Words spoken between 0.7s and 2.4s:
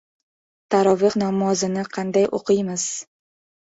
Tarovih namozini qanday